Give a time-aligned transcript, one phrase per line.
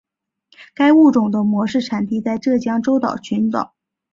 [0.73, 3.75] 该物种的模式产地在浙江舟山群岛。